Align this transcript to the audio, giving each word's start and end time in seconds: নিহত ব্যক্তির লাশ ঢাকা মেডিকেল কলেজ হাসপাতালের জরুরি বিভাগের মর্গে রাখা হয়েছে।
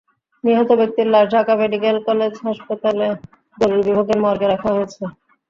নিহত 0.43 0.69
ব্যক্তির 0.79 1.07
লাশ 1.09 1.25
ঢাকা 1.33 1.53
মেডিকেল 1.61 1.97
কলেজ 2.07 2.33
হাসপাতালের 2.45 3.13
জরুরি 3.57 3.81
বিভাগের 3.87 4.17
মর্গে 4.23 4.47
রাখা 4.49 4.69
হয়েছে। 4.75 5.01